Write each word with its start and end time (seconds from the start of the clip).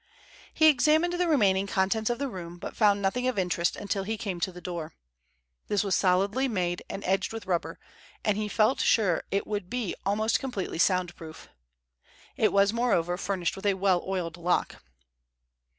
He 0.51 0.65
examined 0.65 1.13
the 1.13 1.27
remaining 1.27 1.67
contents 1.67 2.09
of 2.09 2.17
the 2.17 2.27
room, 2.27 2.57
but 2.57 2.75
found 2.75 3.03
nothing 3.03 3.27
of 3.27 3.37
interest 3.37 3.75
until 3.75 4.01
he 4.01 4.17
came 4.17 4.39
to 4.39 4.51
the 4.51 4.59
door. 4.59 4.95
This 5.67 5.83
was 5.83 5.93
solidly 5.95 6.47
made 6.47 6.83
and 6.89 7.03
edged 7.05 7.31
with 7.31 7.45
rubber, 7.45 7.77
and 8.25 8.35
he 8.35 8.47
felt 8.47 8.79
sure 8.79 9.17
that 9.17 9.25
it 9.29 9.45
would 9.45 9.69
be 9.69 9.93
almost 10.03 10.39
completely 10.39 10.79
sound 10.79 11.15
proof. 11.15 11.49
It 12.35 12.51
was, 12.51 12.73
moreover, 12.73 13.15
furnished 13.15 13.55
with 13.55 13.67
a 13.67 13.75
well 13.75 14.03
oiled 14.07 14.37
lock. 14.37 14.81